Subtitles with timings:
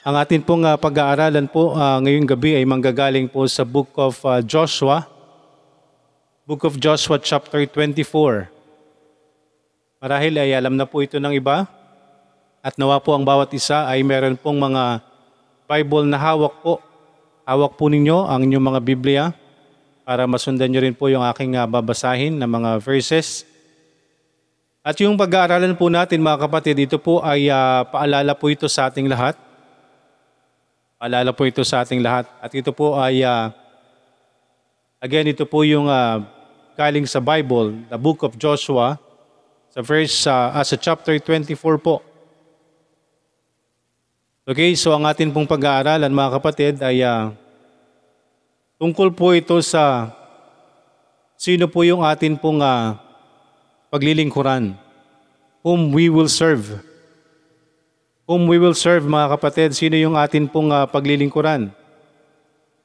[0.00, 4.16] Ang atin pong ah, pag-aaralan po ah, ngayong gabi ay manggagaling po sa Book of
[4.24, 5.04] ah, Joshua.
[6.48, 8.48] Book of Joshua chapter 24.
[10.00, 11.68] Marahil ay alam na po ito ng iba.
[12.64, 15.04] At nawa po ang bawat isa ay meron pong mga
[15.68, 16.80] Bible na hawak po.
[17.44, 19.24] Hawak po ninyo ang inyong mga Biblia
[20.08, 23.44] para masundan nyo rin po yung aking ah, babasahin na mga verses.
[24.80, 28.88] At yung pag-aaralan po natin mga kapatid, ito po ay ah, paalala po ito sa
[28.88, 29.49] ating lahat.
[31.00, 32.28] Paalala po ito sa ating lahat.
[32.44, 33.56] At ito po ay, ah,
[35.00, 36.20] again, ito po yung ah,
[36.76, 39.00] galing sa Bible, the book of Joshua,
[39.72, 42.04] sa verse, ah, ah, sa chapter 24 po.
[44.44, 47.32] Okay, so ang atin pong pag-aaralan mga kapatid ay ah,
[48.76, 50.12] tungkol po ito sa
[51.40, 53.00] sino po yung atin pong ah,
[53.88, 54.76] paglilingkuran,
[55.64, 56.89] whom we will serve.
[58.30, 61.74] Whom we will serve mga kapatid, sino yung atin pong ah, paglilingkuran.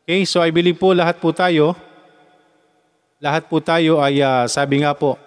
[0.02, 1.78] Okay, so I believe po lahat po tayo,
[3.22, 5.22] lahat po tayo ay ah, sabi nga po,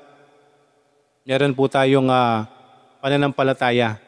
[1.23, 2.51] meron po tayong ah,
[2.98, 4.03] pananampalataya.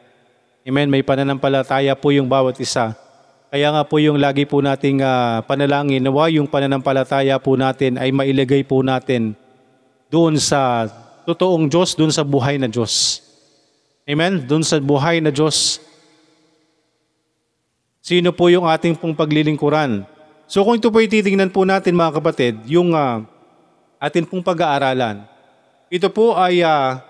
[0.67, 2.91] Amen, may pananampalataya po yung bawat isa.
[3.47, 8.11] Kaya nga po yung lagi po nating ah, panalangin, nawa yung pananampalataya po natin ay
[8.11, 9.31] mailagay po natin
[10.11, 10.91] doon sa
[11.23, 13.23] totoong Diyos, doon sa buhay na Diyos.
[14.03, 14.43] Amen?
[14.43, 15.79] Doon sa buhay na Diyos.
[18.01, 20.09] Sino po yung ating pong paglilingkuran?
[20.49, 23.21] So kung ito po ititingnan po natin mga kapatid, yung ah,
[24.01, 25.21] atin pong pag-aaralan,
[25.93, 27.05] ito po ay ah,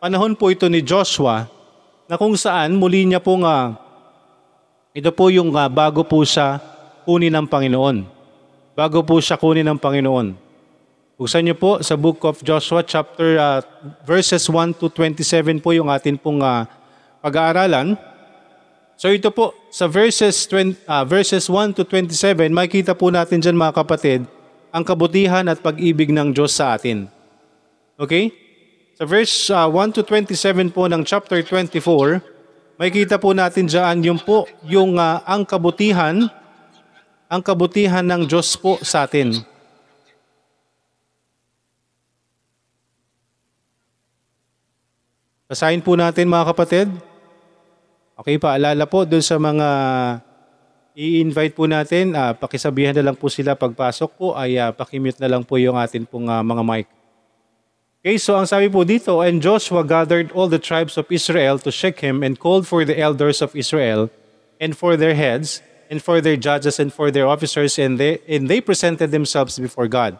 [0.00, 1.44] panahon po ito ni Joshua
[2.08, 3.76] na kung saan muli niya pong ah,
[4.96, 6.64] ito po yung ah, bago po siya
[7.04, 8.08] kunin ng Panginoon.
[8.72, 10.32] Bago po siya kunin ng Panginoon.
[11.16, 13.60] Buksan niyo po sa book of Joshua chapter ah,
[14.08, 16.64] verses 1 to 27 po yung atin pong ah,
[17.20, 18.15] pag-aaralan.
[18.96, 23.52] So ito po sa verses 20, ah, verses 1 to 27 makita po natin diyan
[23.52, 24.24] mga kapatid
[24.72, 27.08] ang kabutihan at pag-ibig ng Diyos sa atin.
[28.00, 28.32] Okay?
[28.96, 32.24] Sa verse ah, 1 to 27 po ng chapter 24,
[32.80, 36.32] makikita po natin diyan yung po yung ah, ang kabutihan
[37.28, 39.44] ang kabutihan ng Diyos po sa atin.
[45.46, 46.88] Basahin po natin mga kapatid.
[48.16, 49.68] Okay, paalala po doon sa mga
[50.96, 55.28] i-invite po natin, ah, pakisabihan na lang po sila pagpasok po ay ah, pakimute na
[55.28, 56.88] lang po yung atin pong ah, mga mic.
[58.00, 61.68] Okay, so ang sabi po dito, And Joshua gathered all the tribes of Israel to
[61.68, 64.08] Shechem and called for the elders of Israel
[64.56, 65.60] and for their heads
[65.92, 69.92] and for their judges and for their officers and they, and they presented themselves before
[69.92, 70.16] God.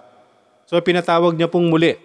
[0.69, 1.97] So pinatawag niya pong muli.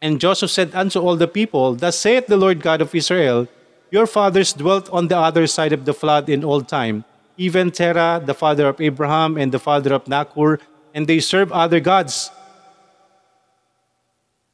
[0.00, 3.44] And Joshua said unto all the people, Thus saith the Lord God of Israel,
[3.92, 7.04] Your fathers dwelt on the other side of the flood in old time,
[7.36, 10.64] even Terah, the father of Abraham, and the father of Nachor,
[10.96, 12.32] and they serve other gods.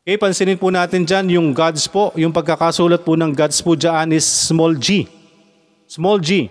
[0.02, 4.10] Okay, pansinin po natin dyan yung gods po, yung pagkakasulat po ng gods po dyan
[4.10, 5.06] is small g.
[5.86, 6.50] Small g.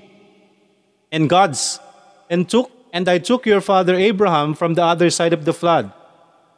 [1.11, 1.83] And gods.
[2.31, 5.91] And took, and I took your father Abraham from the other side of the flood,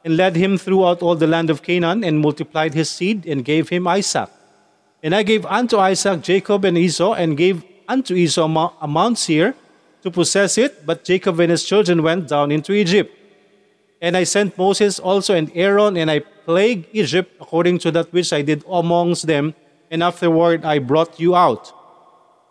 [0.06, 3.74] and led him throughout all the land of Canaan, and multiplied his seed, and gave
[3.74, 4.30] him Isaac.
[5.02, 8.46] And I gave unto Isaac Jacob and Esau, and gave unto Esau
[8.82, 9.56] a Mount- Seir
[10.04, 13.14] to possess it, but Jacob and his children went down into Egypt.
[14.02, 18.32] And I sent Moses also and Aaron, and I plagued Egypt according to that which
[18.32, 19.56] I did amongst them,
[19.92, 21.74] and afterward I brought you out.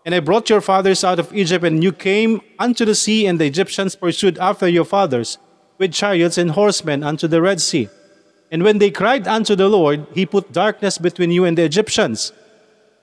[0.05, 3.39] And I brought your fathers out of Egypt, and you came unto the sea, and
[3.39, 5.39] the Egyptians pursued after your fathers
[5.79, 7.89] with chariots and horsemen unto the Red Sea.
[8.51, 12.33] And when they cried unto the Lord, he put darkness between you and the Egyptians,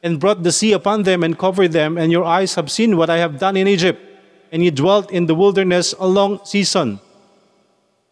[0.05, 3.09] and brought the sea upon them and covered them, and your eyes have seen what
[3.09, 3.97] I have done in Egypt,
[4.53, 7.01] and ye dwelt in the wilderness a long season.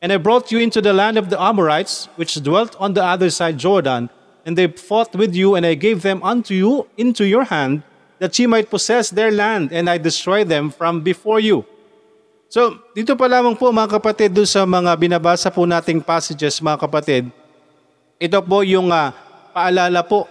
[0.02, 3.30] And I brought you into the land of the Amorites, which dwelt on the other
[3.30, 4.10] side Jordan,
[4.42, 7.86] and they fought with you, and I gave them unto you into your hand,
[8.18, 11.62] that ye might possess their land, and I destroyed them from before you.
[12.50, 16.90] So, dito pa lamang po mga kapatid, doon sa mga binabasa po nating passages mga
[16.90, 17.30] kapatid,
[18.18, 19.14] ito po yung ah,
[19.54, 20.26] paalala po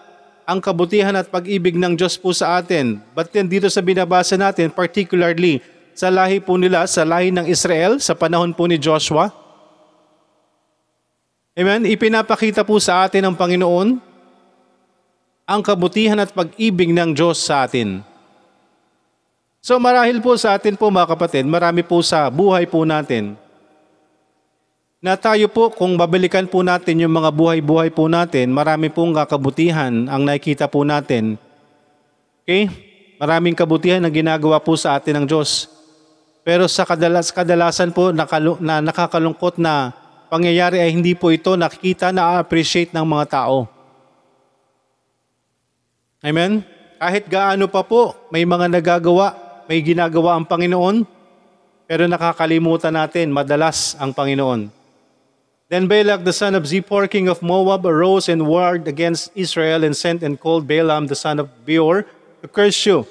[0.52, 3.00] ang kabutihan at pag-ibig ng Diyos po sa atin.
[3.16, 5.64] But then dito sa binabasa natin, particularly
[5.96, 9.32] sa lahi po nila, sa lahi ng Israel, sa panahon po ni Joshua,
[11.52, 11.84] Amen?
[11.84, 14.00] Ipinapakita po sa atin ng Panginoon
[15.44, 18.00] ang kabutihan at pag-ibig ng Diyos sa atin.
[19.60, 23.37] So marahil po sa atin po mga kapatid, marami po sa buhay po natin
[25.02, 30.06] na tayo po kung babalikan po natin yung mga buhay-buhay po natin, marami pong kakabutihan
[30.06, 31.34] ang nakikita po natin.
[32.46, 32.70] Okay?
[33.19, 35.66] Maraming kabutihan na ginagawa po sa atin ng Diyos.
[36.46, 39.90] Pero sa kadalas, kadalasan po nakalu- na nakakalungkot na
[40.31, 43.66] pangyayari ay hindi po ito nakikita na appreciate ng mga tao.
[46.22, 46.62] Amen?
[47.02, 49.34] Kahit gaano pa po may mga nagagawa,
[49.66, 51.02] may ginagawa ang Panginoon,
[51.90, 54.81] pero nakakalimutan natin madalas ang Panginoon.
[55.72, 59.96] Then Balak the son of Zippor, king of Moab, arose and warred against Israel and
[59.96, 62.04] sent and called Balaam the son of Beor
[62.42, 63.06] to curse you.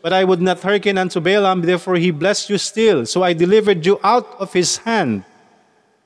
[0.00, 3.04] But I would not hearken unto Balaam, therefore he blessed you still.
[3.04, 5.24] So I delivered you out of his hand.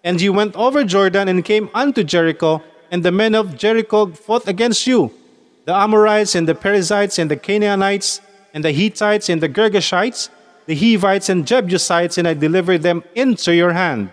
[0.03, 4.49] And you went over Jordan and came unto Jericho, and the men of Jericho fought
[4.49, 5.13] against you.
[5.67, 8.23] The Amorites and the Perizzites and the Canaanites
[8.55, 10.31] and the Hittites and the Girgashites,
[10.65, 14.09] the Hivites and Jebusites, and I delivered them into your hand.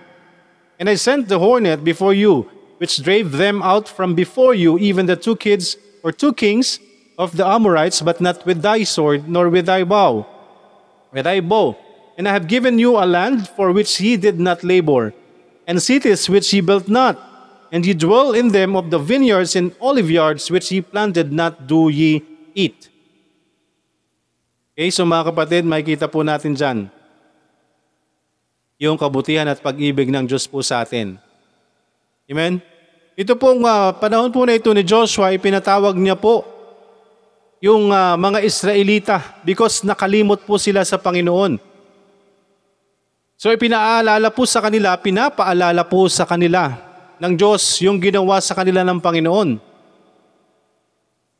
[0.79, 5.05] And I sent the hornet before you, which drave them out from before you, even
[5.05, 6.79] the two kids or two kings
[7.17, 10.27] of the Amorites, but not with thy sword, nor with thy bow,
[11.11, 11.77] with thy bow.
[12.17, 15.13] And I have given you a land for which ye did not labor,
[15.67, 17.15] and cities which ye built not,
[17.71, 21.67] and ye dwell in them of the vineyards and olive yards which ye planted not
[21.67, 22.21] do ye
[22.53, 22.89] eat.
[24.75, 26.91] Okay, so mga kapatid, makikita po natin dyan
[28.85, 31.17] yung kabutihan at pag-ibig ng Diyos po sa atin.
[32.29, 32.61] Amen?
[33.17, 36.45] Ito pong uh, panahon po na ito ni Joshua, ipinatawag niya po
[37.63, 41.57] yung uh, mga Israelita because nakalimot po sila sa Panginoon.
[43.35, 46.71] So ipinaalala po sa kanila, pinapaalala po sa kanila
[47.19, 49.49] ng Diyos yung ginawa sa kanila ng Panginoon.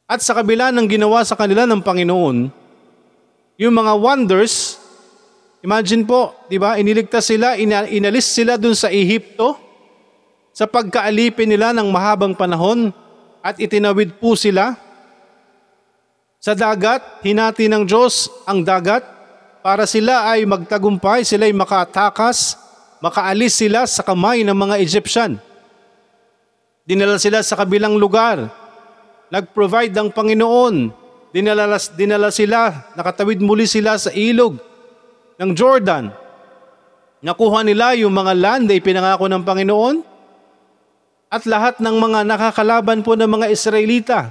[0.06, 2.54] At sa kabila ng ginawa sa kanila ng Panginoon,
[3.58, 4.75] yung mga wonders,
[5.66, 9.58] imagine po, di ba, iniligtas sila, ina- inalis sila dun sa Ehipto
[10.54, 12.94] sa pagkaalipin nila ng mahabang panahon
[13.42, 14.78] at itinawid po sila
[16.38, 19.02] sa dagat, hinati ng Diyos ang dagat
[19.66, 22.54] para sila ay magtagumpay, sila ay makatakas,
[23.02, 25.42] makaalis sila sa kamay ng mga Egyptian.
[26.86, 28.46] Dinala sila sa kabilang lugar.
[29.34, 30.94] Nag-provide ang Panginoon.
[31.34, 34.75] Dinala, dinala sila, nakatawid muli sila sa ilog
[35.40, 36.12] ng Jordan.
[37.26, 39.96] Nakuha nila yung mga land na ipinangako ng Panginoon
[41.32, 44.30] at lahat ng mga nakakalaban po ng mga Israelita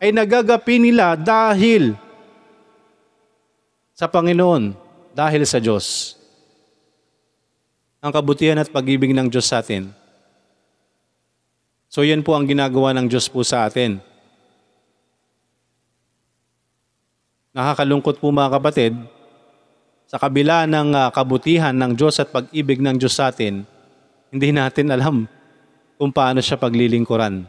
[0.00, 1.94] ay nagagapi nila dahil
[3.94, 4.74] sa Panginoon,
[5.14, 6.18] dahil sa Diyos.
[8.02, 9.94] Ang kabutihan at pag-ibig ng Diyos sa atin.
[11.88, 14.02] So yan po ang ginagawa ng Diyos po sa atin.
[17.54, 18.98] Nakakalungkot po mga kapatid,
[20.14, 23.66] sa kabila ng uh, kabutihan ng Diyos at pag-ibig ng Diyos sa atin,
[24.30, 25.26] hindi natin alam
[25.98, 27.42] kung paano siya paglilingkuran.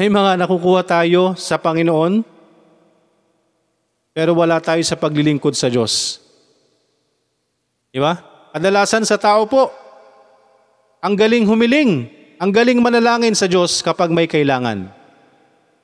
[0.00, 2.24] May mga nakukuha tayo sa Panginoon,
[4.16, 6.16] pero wala tayo sa paglilingkod sa Diyos.
[7.92, 8.16] Di ba?
[8.56, 9.68] Kadalasan sa tao po,
[11.04, 12.08] ang galing humiling,
[12.40, 14.88] ang galing manalangin sa Diyos kapag may kailangan.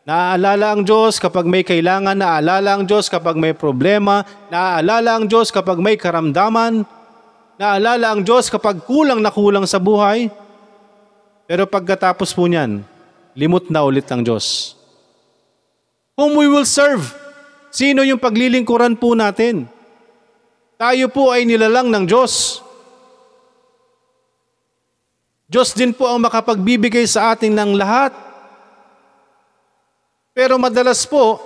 [0.03, 5.55] Naaalala ang Diyos kapag may kailangan, naaalala ang Diyos kapag may problema, naaalala ang Diyos
[5.55, 6.83] kapag may karamdaman,
[7.55, 10.27] naaalala ang Diyos kapag kulang na kulang sa buhay.
[11.47, 12.83] Pero pagkatapos po niyan,
[13.39, 14.75] limot na ulit ang Diyos.
[16.19, 17.07] Whom we will serve.
[17.71, 19.71] Sino yung paglilingkuran po natin?
[20.83, 22.59] Tayo po ay nilalang ng Diyos.
[25.47, 28.32] Diyos din po ang makapagbibigay sa atin ng lahat.
[30.33, 31.41] Pero madalas po,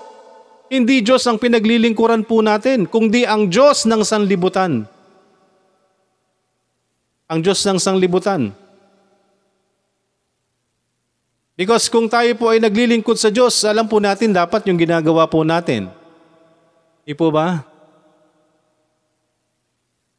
[0.71, 4.87] hindi Diyos ang pinaglilingkuran po natin, kundi ang Diyos ng sanlibutan.
[7.26, 8.55] Ang Diyos ng sanlibutan.
[11.57, 15.43] Because kung tayo po ay naglilingkod sa Diyos, alam po natin dapat yung ginagawa po
[15.43, 15.88] natin.
[17.02, 17.64] Di po ba?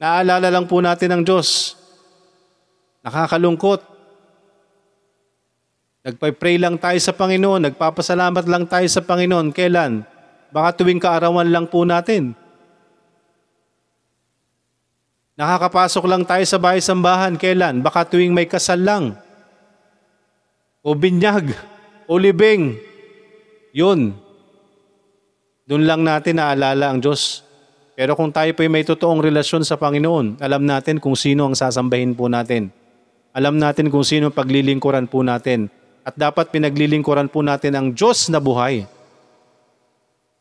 [0.01, 1.77] Naalala lang po natin ang Diyos.
[3.05, 3.96] Nakakalungkot.
[6.07, 9.51] Nagpa-pray lang tayo sa Panginoon, nagpapasalamat lang tayo sa Panginoon.
[9.51, 10.07] Kailan?
[10.55, 12.31] Baka tuwing kaarawan lang po natin.
[15.35, 17.35] Nakakapasok lang tayo sa bahay-sambahan.
[17.35, 17.83] Kailan?
[17.83, 19.19] Baka tuwing may kasal lang
[20.87, 21.51] o binyag,
[22.07, 22.79] o libing.
[23.75, 24.15] Yun.
[25.67, 27.43] Doon lang natin naalala ang Diyos.
[27.99, 32.15] Pero kung tayo po may totoong relasyon sa Panginoon, alam natin kung sino ang sasambahin
[32.15, 32.71] po natin.
[33.35, 35.67] Alam natin kung sino paglilingkuran po natin.
[36.07, 38.87] At dapat pinaglilingkuran po natin ang Diyos na buhay.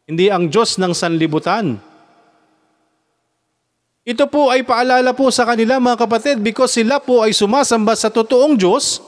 [0.07, 1.83] Hindi ang Diyos ng sanlibutan.
[4.07, 8.07] Ito po ay paalala po sa kanila mga kapatid because sila po ay sumasamba sa
[8.07, 9.03] totoong Diyos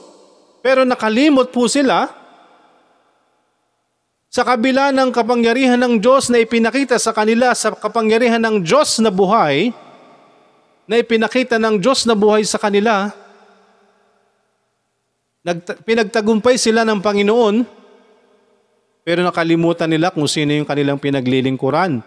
[0.59, 2.19] pero nakalimot po sila
[4.29, 9.09] Sa kabila ng kapangyarihan ng Diyos na ipinakita sa kanila sa kapangyarihan ng Diyos na
[9.09, 9.73] buhay,
[10.85, 13.09] na ipinakita ng Diyos na buhay sa kanila,
[15.43, 17.55] nagta- pinagtagumpay sila ng Panginoon,
[19.03, 22.03] pero nakalimutan nila kung sino yung kanilang pinaglilingkuran.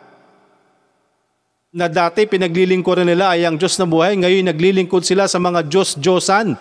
[1.72, 6.54] Na dati pinaglilingkuran nila ay ang Diyos na buhay, ngayon naglilingkod sila sa mga Diyos-Diyosan.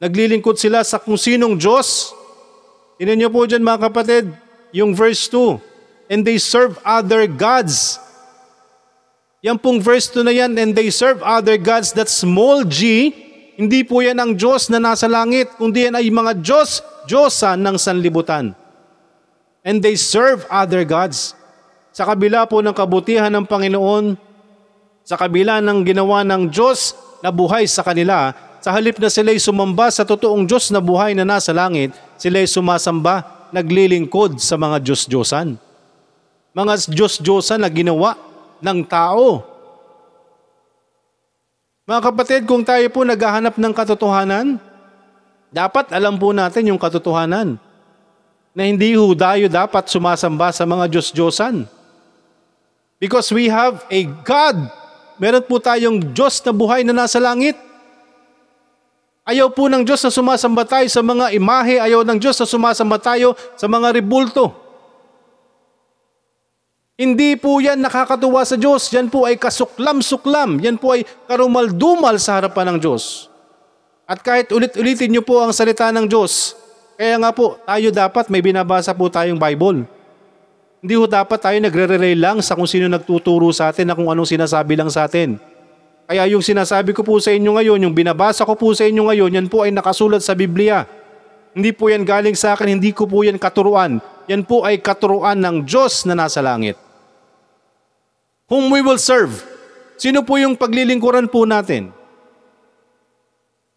[0.00, 2.12] Naglilingkod sila sa kung sinong Diyos.
[2.96, 4.32] Tinan niyo po dyan mga kapatid,
[4.72, 5.60] yung verse 2.
[6.08, 8.00] And they serve other gods.
[9.44, 13.12] Yan pong verse 2 na yan, and they serve other gods, that small g,
[13.56, 17.78] hindi po yan ang Diyos na nasa langit, kundi yan ay mga Diyos, Diyosan ng
[17.78, 18.52] sanlibutan.
[19.62, 21.38] And they serve other gods.
[21.94, 24.18] Sa kabila po ng kabutihan ng Panginoon,
[25.06, 29.86] sa kabila ng ginawa ng Diyos na buhay sa kanila, sa halip na sila'y sumamba
[29.94, 35.54] sa totoong Diyos na buhay na nasa langit, sila'y sumasamba, naglilingkod sa mga Diyos-Diyosan.
[36.50, 38.18] Mga Diyos-Diyosan na ginawa
[38.58, 39.46] ng tao.
[41.86, 44.58] Mga kapatid, kung tayo po naghahanap ng katotohanan,
[45.54, 47.62] dapat alam po natin yung katotohanan
[48.50, 51.62] na hindi ho tayo dapat sumasamba sa mga Diyos-Diyosan.
[52.98, 54.66] Because we have a God.
[55.22, 57.54] Meron po tayong Diyos na buhay na nasa langit.
[59.22, 61.78] Ayaw po ng Diyos na sumasamba tayo sa mga imahe.
[61.78, 64.65] Ayaw ng Diyos na sumasamba tayo sa mga ribulto.
[66.96, 68.88] Hindi po yan nakakatuwa sa Diyos.
[68.88, 70.64] Yan po ay kasuklam-suklam.
[70.64, 73.28] Yan po ay karumal-dumal sa harapan ng Diyos.
[74.08, 76.56] At kahit ulit-ulitin niyo po ang salita ng Diyos,
[76.96, 79.84] kaya nga po, tayo dapat may binabasa po tayong Bible.
[80.80, 84.32] Hindi ho dapat tayo nagre-relay lang sa kung sino nagtuturo sa atin na kung anong
[84.32, 85.36] sinasabi lang sa atin.
[86.08, 89.36] Kaya yung sinasabi ko po sa inyo ngayon, yung binabasa ko po sa inyo ngayon,
[89.36, 90.88] yan po ay nakasulat sa Biblia.
[91.52, 94.00] Hindi po yan galing sa akin, hindi ko po yan katuruan.
[94.32, 96.85] Yan po ay katuruan ng Diyos na nasa langit.
[98.46, 99.42] Whom we will serve.
[99.98, 101.90] Sino po yung paglilingkuran po natin?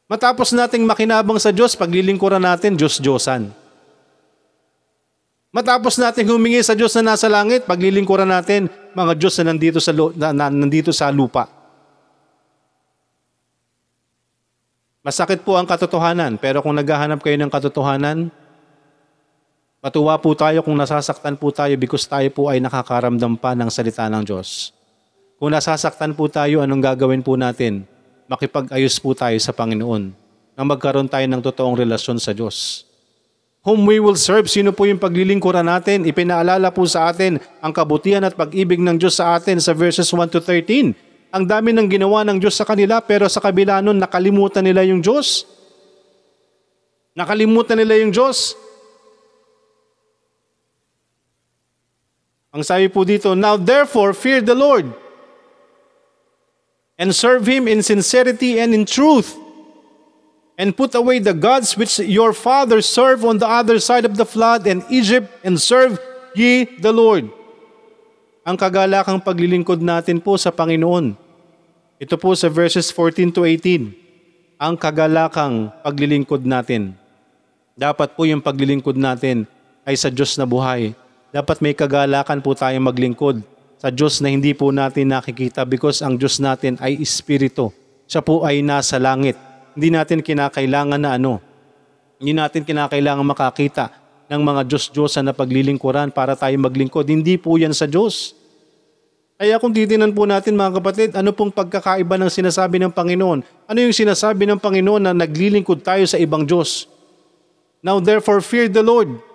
[0.10, 3.54] Matapos nating makinabang sa Diyos, paglilingkuran natin, Diyos-Diyosan.
[5.50, 9.90] Matapos nating humingi sa Diyos na nasa langit, paglilingkuran natin, mga Diyos na nandito sa,
[9.94, 11.50] lu- na, na, nandito sa lupa.
[15.02, 18.30] Masakit po ang katotohanan, pero kung naghahanap kayo ng katotohanan,
[19.79, 24.07] matuwa po tayo kung nasasaktan po tayo because tayo po ay nakakaramdam pa ng salita
[24.12, 24.75] ng Diyos.
[25.39, 27.88] Kung nasasaktan po tayo, anong gagawin po natin?
[28.27, 30.12] Makipag-ayos po tayo sa Panginoon
[30.59, 32.83] na magkaroon tayo ng totoong relasyon sa Diyos.
[33.63, 36.03] Whom we will serve, sino po yung paglilingkuran natin?
[36.03, 40.27] Ipinaalala po sa atin ang kabutihan at pag-ibig ng Diyos sa atin sa verses 1
[40.31, 40.91] to 13.
[41.31, 45.00] Ang dami ng ginawa ng Diyos sa kanila pero sa kabila nun nakalimutan nila yung
[45.00, 45.48] Diyos.
[47.15, 48.59] Nakalimutan nila yung Diyos.
[52.50, 54.89] Ang sabi po dito, Now therefore fear the Lord
[56.98, 59.38] and serve Him in sincerity and in truth
[60.58, 64.25] and put away the gods which your fathers served on the other side of the
[64.25, 66.01] flood and Egypt and serve
[66.34, 67.29] ye the Lord.
[68.44, 71.13] Ang kagalakang paglilingkod natin po sa Panginoon.
[72.01, 73.94] Ito po sa verses 14 to 18.
[74.58, 76.98] Ang kagalakang paglilingkod natin.
[77.77, 79.46] Dapat po yung paglilingkod natin
[79.86, 80.98] ay sa Diyos na buhay.
[81.29, 83.45] Dapat may kagalakan po tayong maglingkod
[83.77, 87.69] sa Diyos na hindi po natin nakikita because ang Diyos natin ay Espiritu.
[88.09, 89.38] Siya po ay nasa langit.
[89.77, 91.38] Hindi natin kinakailangan na ano.
[92.17, 93.93] Hindi natin kinakailangan makakita
[94.25, 97.05] ng mga Diyos-Diyosan na paglilingkuran para tayo maglingkod.
[97.05, 98.33] Hindi po yan sa Diyos.
[99.38, 103.39] Kaya kung titinan po natin mga kapatid, ano pong pagkakaiba ng sinasabi ng Panginoon?
[103.69, 106.89] Ano yung sinasabi ng Panginoon na naglilingkod tayo sa ibang Diyos?
[107.86, 109.28] Now therefore fear the Lord.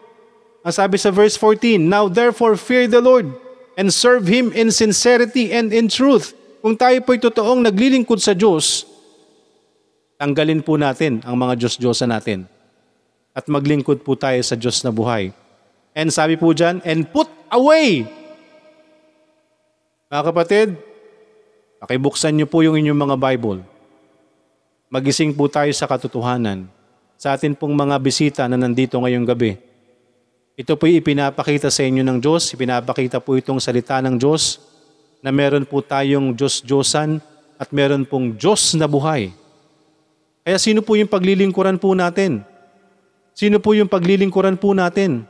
[0.65, 3.29] Ang sabi sa verse 14, Now therefore fear the Lord
[3.77, 6.33] and serve Him in sincerity and in truth.
[6.65, 8.89] Kung tayo po'y totoong naglilingkod sa Diyos,
[10.17, 12.49] tanggalin po natin ang mga Diyos-Diyosa natin
[13.37, 15.37] at maglingkod po tayo sa Diyos na buhay.
[15.93, 18.09] And sabi po dyan, and put away.
[20.09, 20.69] Mga kapatid,
[21.85, 23.61] pakibuksan niyo po yung inyong mga Bible.
[24.89, 26.73] Magising po tayo sa katotohanan.
[27.21, 29.74] Sa atin pong mga bisita na nandito ngayong gabi.
[30.55, 34.63] Ito po'y ipinapakita sa inyo ng Diyos, ipinapakita po itong salita ng Diyos
[35.19, 37.19] na meron po tayong Diyos-Diyosan
[37.59, 39.35] at meron pong Diyos na buhay.
[40.47, 42.47] Kaya sino po yung paglilingkuran po natin?
[43.35, 45.27] Sino po yung paglilingkuran po natin?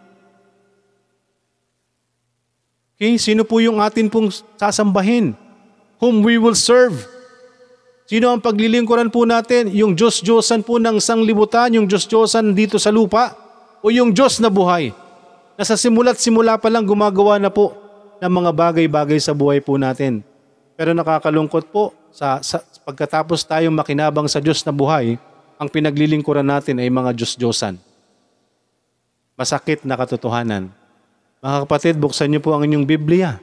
[3.00, 4.28] Okay, sino po yung atin pong
[4.60, 5.32] sasambahin?
[6.04, 7.00] Whom we will serve?
[8.04, 9.72] Sino ang paglilingkuran po natin?
[9.72, 13.32] Yung Diyos-Diyosan po ng sanglibutan, yung Diyos-Diyosan dito sa lupa?
[13.80, 15.03] O yung Diyos na buhay?
[15.54, 17.74] Na sa simula't simula pa lang gumagawa na po
[18.18, 20.22] ng mga bagay-bagay sa buhay po natin.
[20.74, 25.18] Pero nakakalungkot po, sa, sa pagkatapos tayong makinabang sa Diyos na buhay,
[25.58, 27.78] ang pinaglilingkuran natin ay mga Diyos-Diyosan.
[29.34, 30.70] Masakit na katotohanan.
[31.42, 33.38] Mga kapatid, buksan niyo po ang inyong Biblia.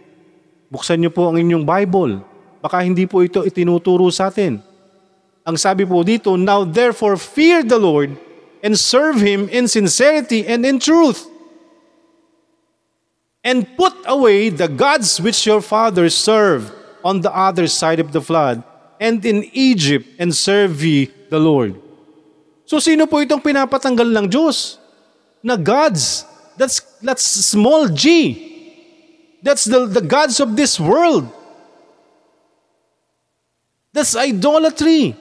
[0.72, 2.24] Buksan niyo po ang inyong Bible.
[2.63, 4.60] Baka hindi po ito itinuturo sa atin.
[5.48, 8.15] Ang sabi po dito, Now therefore fear the Lord
[8.62, 11.30] and serve Him in sincerity and in truth.
[13.43, 16.71] And put away the gods which your fathers served
[17.03, 18.62] on the other side of the flood
[19.01, 21.74] and in Egypt and serve ye the Lord.
[22.69, 24.77] So sino po itong pinapatanggal ng Diyos?
[25.41, 26.24] Na gods.
[26.53, 28.38] That's, that's small g.
[29.41, 31.25] That's the, the gods of this world.
[33.91, 35.17] That's idolatry.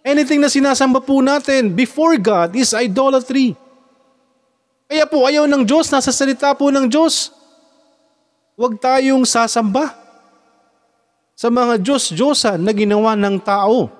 [0.00, 3.56] Anything na sinasamba po natin before God is idolatry.
[4.94, 7.34] Kaya po ayaw ng Diyos, nasa salita po ng Diyos.
[8.54, 9.90] Huwag tayong sasamba
[11.34, 13.90] sa mga Diyos-Diyosan na ginawa ng tao.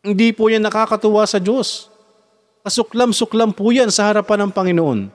[0.00, 1.92] Hindi po yan nakakatuwa sa Diyos.
[2.64, 5.12] Kasuklam-suklam po yan sa harapan ng Panginoon.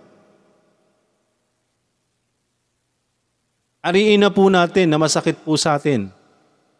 [3.81, 6.13] Ariin na po natin na masakit po sa atin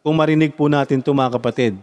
[0.06, 1.74] kung marinig po natin ito mga kapatid.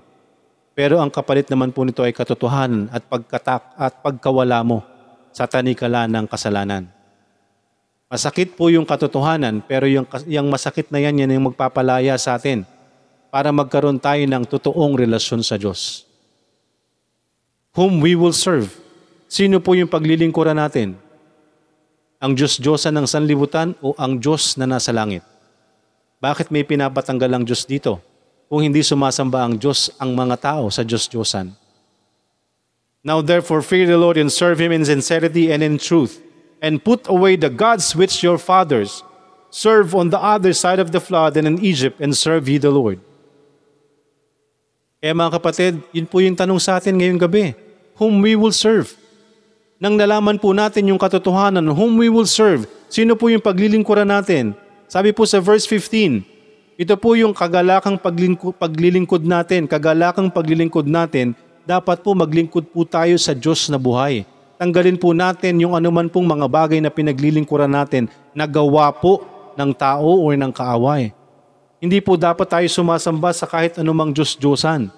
[0.71, 4.90] Pero ang kapalit naman po nito ay katotohanan at pagkatak at pagkawala mo
[5.31, 6.87] sa tanikala ng kasalanan.
[8.11, 12.67] Masakit po yung katotohanan pero yung, yung masakit na yan yan yung magpapalaya sa atin
[13.31, 16.03] para magkaroon tayo ng totoong relasyon sa Diyos.
[17.71, 18.67] Whom we will serve.
[19.31, 20.99] Sino po yung paglilingkuran natin?
[22.19, 25.23] Ang Diyos-Diyosan ng sanlibutan o ang Diyos na nasa langit?
[26.19, 28.03] Bakit may pinapatanggal ang Diyos dito?
[28.51, 31.60] Kung hindi sumasamba ang Diyos ang mga tao sa Diyos-Diyosan.
[33.01, 36.21] Now therefore fear the Lord and serve Him in sincerity and in truth,
[36.61, 39.01] and put away the gods which your fathers
[39.49, 42.69] serve on the other side of the flood and in Egypt, and serve ye the
[42.69, 43.01] Lord.
[45.01, 47.57] Kaya mga kapatid, yun po yung tanong sa atin ngayong gabi.
[47.97, 48.93] Whom we will serve.
[49.81, 52.69] Nang nalaman po natin yung katotohanan, whom we will serve.
[52.85, 54.53] Sino po yung paglilingkuran natin?
[54.85, 56.21] Sabi po sa verse 15,
[56.77, 61.33] ito po yung kagalakang paglilingkod natin, kagalakang paglilingkod natin,
[61.65, 64.25] dapat po maglingkod po tayo sa Diyos na buhay.
[64.61, 69.25] Tanggalin po natin yung anuman pong mga bagay na pinaglilingkuran natin na gawa po
[69.57, 71.09] ng tao o ng kaaway.
[71.81, 74.93] Hindi po dapat tayo sumasamba sa kahit anumang Diyos-Diyosan.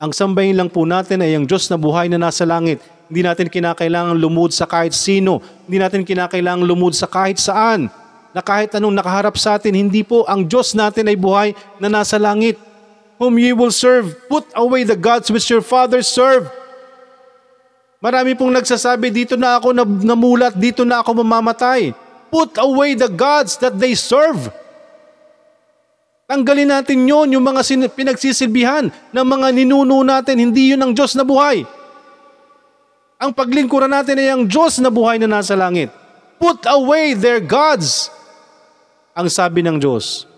[0.00, 2.80] Ang sambahin lang po natin ay ang Diyos na buhay na nasa langit.
[3.08, 5.40] Hindi natin kinakailangan lumud sa kahit sino.
[5.64, 7.88] Hindi natin kinakailangan lumud sa kahit saan.
[8.30, 11.48] Na kahit anong nakaharap sa atin, hindi po ang Diyos natin ay buhay
[11.80, 12.60] na nasa langit.
[13.20, 16.48] Whom ye will serve, put away the gods which your fathers served.
[18.00, 21.92] Marami pong nagsasabi, dito na ako namulat, dito na ako mamamatay.
[22.32, 24.48] Put away the gods that they serve.
[26.24, 31.12] Tanggalin natin yon yung mga sin- pinagsisilbihan ng mga ninuno natin, hindi yun ang Diyos
[31.12, 31.66] na buhay.
[33.20, 35.92] Ang paglingkuran natin ay ang Diyos na buhay na nasa langit.
[36.40, 38.08] Put away their gods.
[39.12, 40.29] Ang sabi ng Diyos.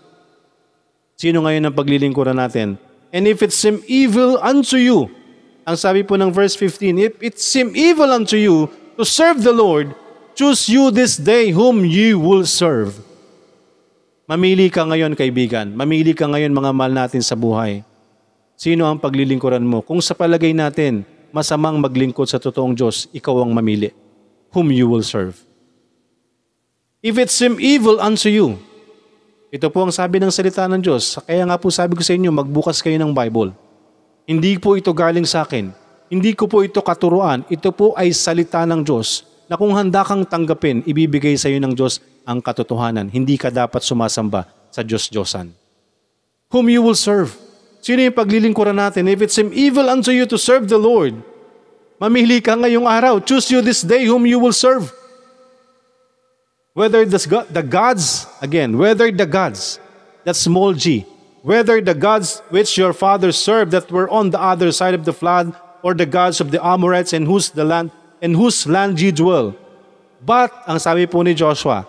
[1.23, 2.75] Sino ngayon ang paglilingkuran natin?
[3.15, 5.07] And if it seem evil unto you,
[5.63, 8.67] ang sabi po ng verse 15, if it seem evil unto you
[8.99, 9.95] to serve the Lord,
[10.35, 12.99] choose you this day whom you will serve.
[14.27, 15.71] Mamili ka ngayon, kaibigan.
[15.71, 17.87] Mamili ka ngayon, mga mahal natin sa buhay.
[18.59, 19.79] Sino ang paglilingkuran mo?
[19.79, 23.95] Kung sa palagay natin, masamang maglingkod sa totoong Diyos, ikaw ang mamili.
[24.51, 25.39] Whom you will serve.
[26.99, 28.59] If it seem evil unto you,
[29.53, 31.21] ito po ang sabi ng salita ng Diyos.
[31.29, 33.53] Kaya nga po sabi ko sa inyo, magbukas kayo ng Bible.
[34.25, 35.69] Hindi po ito galing sa akin.
[36.09, 37.45] Hindi ko po ito katuruan.
[37.53, 41.77] Ito po ay salita ng Diyos na kung handa kang tanggapin, ibibigay sa iyo ng
[41.77, 43.13] Diyos ang katotohanan.
[43.13, 45.53] Hindi ka dapat sumasamba sa Diyos-Diyosan.
[46.49, 47.37] Whom you will serve.
[47.77, 49.05] Sino yung paglilingkuran natin?
[49.05, 51.13] If it seem evil unto you to serve the Lord,
[52.01, 53.21] mamili ka ngayong araw.
[53.21, 54.89] Choose you this day whom you will serve.
[56.73, 59.79] Whether the, gods, again, whether the gods,
[60.23, 61.05] that small g,
[61.43, 65.13] whether the gods which your fathers served that were on the other side of the
[65.13, 67.91] flood, or the gods of the Amorites in whose the land
[68.23, 69.53] in whose land ye dwell.
[70.23, 71.83] But, ang sabi po ni Joshua,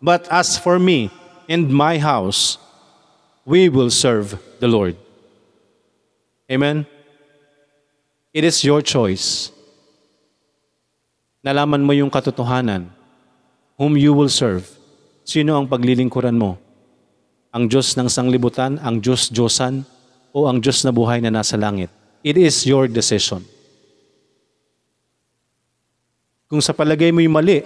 [0.00, 1.12] But as for me
[1.44, 2.56] and my house,
[3.44, 4.96] we will serve the Lord.
[6.48, 6.88] Amen?
[8.32, 9.52] It is your choice.
[11.44, 12.95] Nalaman mo yung katotohanan.
[13.76, 14.64] Whom you will serve.
[15.28, 16.56] Sino ang paglilingkuran mo?
[17.52, 19.84] Ang Diyos ng sanglibutan, ang Diyos Diyosan,
[20.32, 21.92] o ang Diyos na buhay na nasa langit?
[22.20, 23.44] It is your decision.
[26.48, 27.64] Kung sa palagay mo'y mali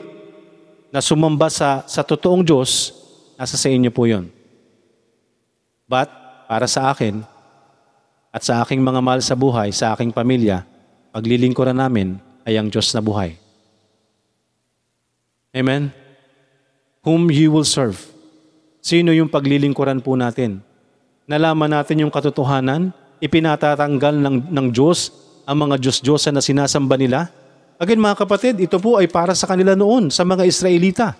[0.91, 2.95] na sumamba sa, sa totoong Diyos,
[3.39, 4.31] nasa sa inyo po yon.
[5.87, 6.11] But,
[6.51, 7.23] para sa akin,
[8.31, 10.63] at sa aking mga mahal sa buhay, sa aking pamilya,
[11.15, 13.35] paglilingkuran namin ay ang Diyos na buhay.
[15.51, 16.00] Amen?
[17.01, 17.97] Whom you will serve.
[18.85, 20.61] Sino yung paglilingkuran po natin?
[21.25, 22.93] Nalaman natin yung katotohanan,
[23.25, 25.09] ipinatatanggal ng, ng Diyos
[25.49, 27.33] ang mga Diyos-Diyosan na sinasamba nila.
[27.81, 31.17] Again mga kapatid, ito po ay para sa kanila noon, sa mga Israelita.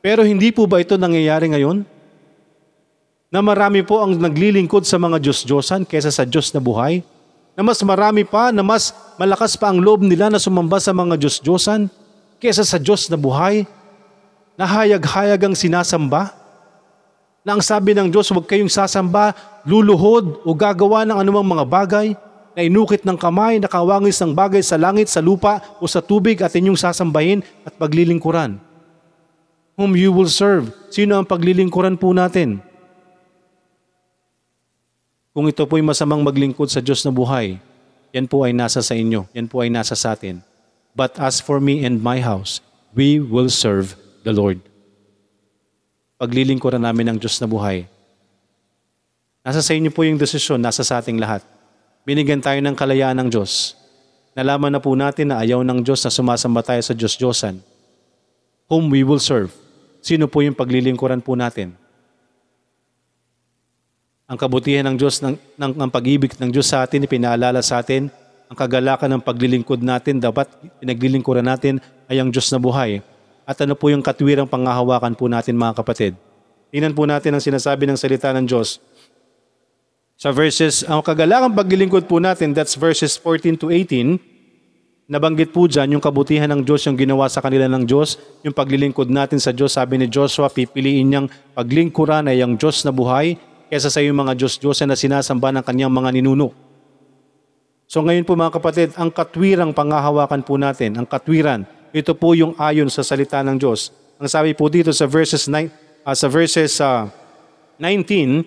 [0.00, 1.84] Pero hindi po ba ito nangyayari ngayon?
[3.28, 7.04] Na marami po ang naglilingkod sa mga Diyos-Diyosan kaysa sa Diyos na buhay?
[7.52, 11.20] Na mas marami pa, na mas malakas pa ang loob nila na sumamba sa mga
[11.20, 11.92] Diyos-Diyosan
[12.40, 13.68] kaysa sa Diyos na buhay?
[14.62, 16.30] Na hayag-hayag ang sinasamba?
[17.42, 19.34] Na ang sabi ng Diyos, huwag kayong sasamba,
[19.66, 22.14] luluhod o gagawa ng anumang mga bagay
[22.54, 26.54] na inukit ng kamay, nakawangis ng bagay sa langit, sa lupa o sa tubig at
[26.54, 28.62] inyong sasambahin at paglilingkuran.
[29.74, 30.70] Whom you will serve.
[30.94, 32.62] Sino ang paglilingkuran po natin?
[35.34, 37.58] Kung ito po'y masamang maglingkod sa Diyos na buhay,
[38.14, 40.38] yan po ay nasa sa inyo, yan po ay nasa sa atin.
[40.94, 42.62] But as for me and my house,
[42.94, 44.62] we will serve the Lord.
[46.18, 47.86] Paglilingkuran namin ang Diyos na buhay.
[49.42, 51.42] Nasa sa inyo po yung desisyon, nasa sa ating lahat.
[52.06, 53.74] Binigyan tayo ng kalayaan ng Diyos.
[54.38, 57.58] Nalaman na po natin na ayaw ng Diyos na sumasamba tayo sa Diyos-Diyosan.
[58.70, 59.50] Whom we will serve.
[59.98, 61.74] Sino po yung paglilingkuran po natin?
[64.30, 68.08] Ang kabutihan ng Diyos, ng, ng, ng pag-ibig ng Diyos sa atin, ipinaalala sa atin,
[68.48, 70.48] ang kagalakan ng paglilingkod natin, dapat
[70.80, 73.04] pinaglilingkuran natin ay ang Diyos na buhay.
[73.42, 76.14] At ano po yung katwirang pangahawakan po natin mga kapatid?
[76.72, 78.80] Tingnan po natin ang sinasabi ng salita ng Diyos.
[80.16, 84.22] Sa verses, ang kagalakang paglilingkod po natin, that's verses 14 to 18,
[85.10, 89.10] nabanggit po dyan yung kabutihan ng Diyos, yung ginawa sa kanila ng Diyos, yung paglilingkod
[89.10, 89.74] natin sa Diyos.
[89.74, 91.26] Sabi ni Joshua, pipiliin niyang
[91.58, 93.34] paglingkuran ay ang Diyos na buhay
[93.66, 96.54] kesa sa yung mga Diyos-Diyosan na sinasamba ng kanyang mga ninuno.
[97.90, 102.56] So ngayon po mga kapatid, ang katwirang pangahawakan po natin, ang katwiran, ito po yung
[102.56, 103.92] ayon sa salita ng Diyos.
[104.16, 105.68] Ang sabi po dito sa verses 9,
[106.08, 107.08] uh, sa verses uh,
[107.76, 108.44] 19,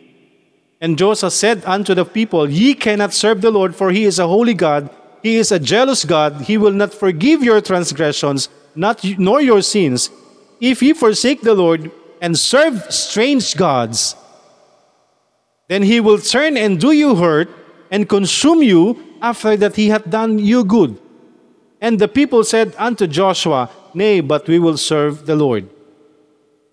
[0.82, 4.28] And Joseph said unto the people, Ye cannot serve the Lord, for he is a
[4.28, 4.90] holy God.
[5.24, 6.46] He is a jealous God.
[6.46, 10.12] He will not forgive your transgressions, not nor your sins.
[10.60, 14.16] If ye forsake the Lord and serve strange gods,
[15.68, 17.50] then he will turn and do you hurt
[17.90, 21.00] and consume you after that he hath done you good.
[21.86, 25.70] And the people said unto Joshua, Nay, but we will serve the Lord.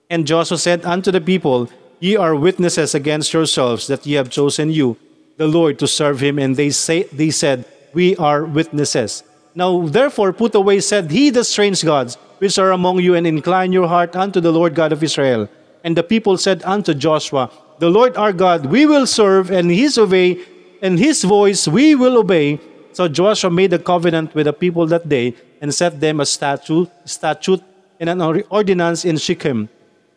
[0.09, 1.69] And Joshua said unto the people,
[2.01, 4.97] Ye are witnesses against yourselves that ye have chosen you,
[5.37, 6.39] the Lord, to serve him.
[6.39, 9.23] And they say they said, We are witnesses.
[9.55, 13.71] Now therefore put away, said he, the strange gods which are among you, and incline
[13.71, 15.47] your heart unto the Lord God of Israel.
[15.85, 19.99] And the people said unto Joshua, The Lord our God we will serve, and his
[19.99, 20.41] obey,
[20.81, 22.61] and his voice we will obey.
[22.93, 26.91] So Joshua made a covenant with the people that day, and set them a statute,
[27.05, 27.63] statute
[28.01, 29.69] and an ordinance in Shechem.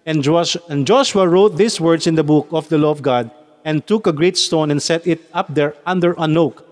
[0.05, 3.29] And Joshua, and Joshua wrote these words in the book of the law of God,
[3.63, 6.65] and took a great stone and set it up there under an oak.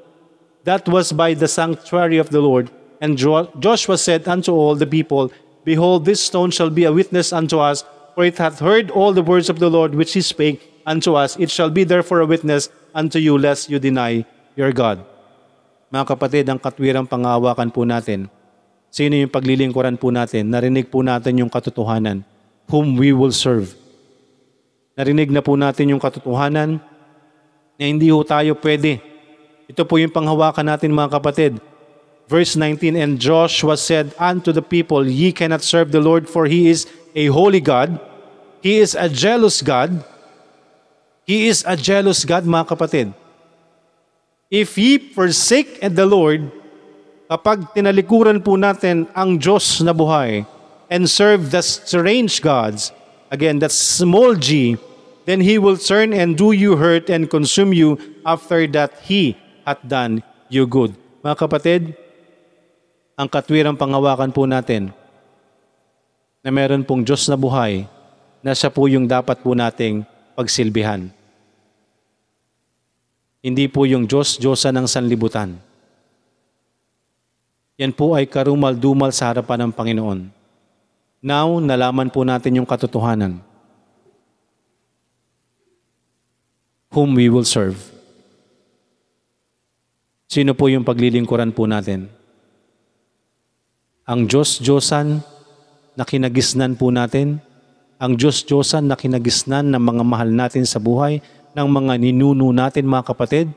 [0.64, 2.70] That was by the sanctuary of the Lord.
[3.02, 5.32] And Jo- Joshua said unto all the people,
[5.64, 7.84] Behold, this stone shall be a witness unto us,
[8.16, 11.38] for it hath heard all the words of the Lord which he spake unto us.
[11.38, 15.06] It shall be therefore a witness unto you, lest you deny your God.
[15.94, 18.26] Mga kapatid, ang katwirang pangawakan po natin,
[18.90, 22.26] sino yung paglilingkuran po natin, narinig po natin yung katotohanan,
[22.66, 23.78] whom we will serve.
[24.98, 26.82] Narinig na po natin yung katotohanan
[27.78, 29.06] na hindi ho tayo pwede.
[29.70, 31.62] Ito po yung panghawakan natin mga kapatid.
[32.26, 36.74] Verse 19, And Joshua said unto the people, Ye cannot serve the Lord, for He
[36.74, 38.02] is a holy God.
[38.66, 40.02] He is a jealous God.
[41.30, 43.14] He is a jealous God, mga kapatid.
[44.54, 46.46] If ye forsake the Lord,
[47.26, 50.46] kapag tinalikuran po natin ang Diyos na buhay
[50.94, 52.94] and serve the strange gods,
[53.34, 54.78] again, that's small g,
[55.26, 57.98] then He will turn and do you hurt and consume you
[58.30, 59.34] after that He
[59.66, 60.22] hath done
[60.54, 60.94] you good.
[61.26, 61.82] Mga kapatid,
[63.18, 64.94] ang katwirang pangawakan po natin
[66.46, 67.90] na meron pong Diyos na buhay
[68.46, 70.06] na siya po yung dapat po nating
[70.38, 71.10] pagsilbihan.
[73.44, 75.60] Hindi po yung Diyos, Diyosa ng sanlibutan.
[77.76, 80.20] Yan po ay karumal-dumal sa harapan ng Panginoon.
[81.20, 83.44] Now, nalaman po natin yung katotohanan.
[86.96, 87.78] Whom we will serve.
[90.32, 92.08] Sino po yung paglilingkuran po natin?
[94.04, 95.24] ang Diyos-Diyosan
[95.96, 97.40] na kinagisnan po natin,
[97.96, 103.14] ang Diyos-Diyosan na kinagisnan ng mga mahal natin sa buhay, ng mga ninuno natin mga
[103.14, 103.48] kapatid.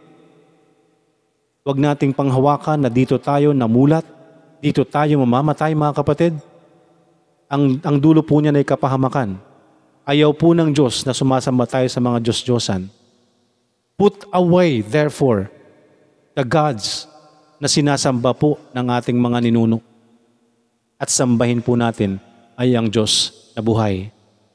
[1.66, 4.06] Huwag nating panghawakan na dito tayo namulat,
[4.62, 6.32] dito tayo mamamatay mga kapatid.
[7.50, 9.40] Ang, ang dulo po niya ay kapahamakan.
[10.06, 12.86] Ayaw po ng Diyos na sumasamba tayo sa mga Diyos-Diyosan.
[13.98, 15.50] Put away, therefore,
[16.38, 17.10] the gods
[17.58, 19.82] na sinasamba po ng ating mga ninuno.
[21.00, 22.22] At sambahin po natin
[22.54, 24.12] ay ang Diyos na buhay.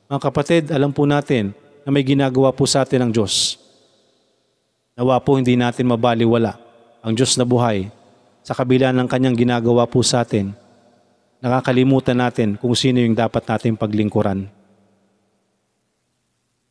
[0.07, 1.51] Mga kapatid, alam po natin
[1.85, 3.57] na may ginagawa po sa atin ang Diyos.
[4.93, 6.59] Nawa po hindi natin mabaliwala
[7.01, 7.89] ang Diyos na buhay
[8.45, 10.53] sa kabila ng kanyang ginagawa po sa atin.
[11.41, 14.45] Nakakalimutan natin kung sino yung dapat nating paglingkuran.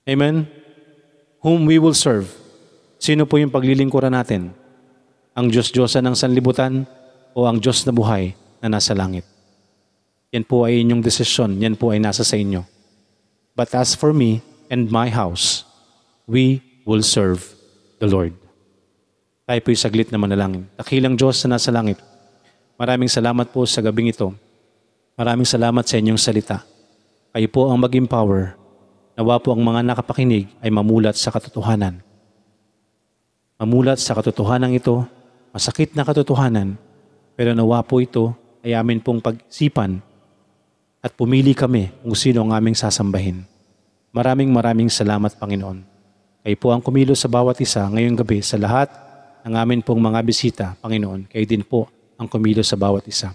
[0.06, 0.46] Amen?
[1.42, 2.30] Whom we will serve.
[3.00, 4.54] Sino po yung paglilingkuran natin?
[5.34, 6.86] Ang Diyos-Diyosan ng sanlibutan
[7.34, 9.26] o ang Diyos na buhay na nasa langit?
[10.30, 11.58] Yan po ay inyong desisyon.
[11.58, 12.62] Yan po ay nasa sa inyo.
[13.58, 15.66] But as for me and my house,
[16.30, 17.42] we will serve
[17.98, 18.32] the Lord.
[19.44, 20.70] Tayo po'y saglit na manalangin.
[20.78, 21.98] Dakilang Diyos na nasa langit,
[22.78, 24.30] maraming salamat po sa gabing ito.
[25.18, 26.62] Maraming salamat sa inyong salita.
[27.34, 28.54] Kayo po ang maging power.
[29.18, 31.98] Nawa po ang mga nakapakinig ay mamulat sa katotohanan.
[33.60, 35.04] Mamulat sa katotohanan ito,
[35.52, 36.80] masakit na katotohanan,
[37.36, 38.32] pero nawa po ito
[38.64, 40.00] ay amin pong pag-isipan
[41.04, 43.44] at pumili kami kung sino ang aming sasambahin.
[44.10, 45.86] Maraming maraming salamat Panginoon.
[46.42, 48.90] Kayo po ang kumilos sa bawat isa ngayong gabi sa lahat
[49.46, 51.30] ng amin pong mga bisita, Panginoon.
[51.30, 51.86] Kayo din po
[52.18, 53.30] ang kumilos sa bawat isa.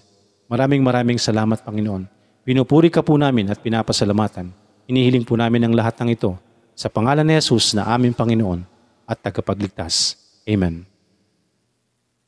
[0.51, 2.05] Maraming maraming salamat Panginoon.
[2.43, 4.51] Pinupuri ka po namin at pinapasalamatan.
[4.85, 6.35] Inihiling po namin ang lahat ng ito
[6.75, 8.61] sa pangalan ni Jesus na aming Panginoon
[9.07, 10.19] at tagapagligtas.
[10.43, 10.94] Amen.